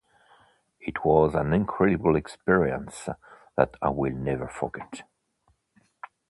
[0.79, 3.07] It was an incredible experience
[3.55, 5.03] that I will never forget.